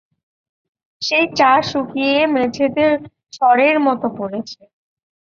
[1.01, 2.85] সেই চা শুকিয়ে মেঝেতে
[3.33, 4.61] সরের মতো পড়েছে।